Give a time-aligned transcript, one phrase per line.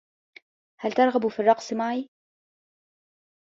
[0.79, 2.09] هل ترغب في الرقص معي؟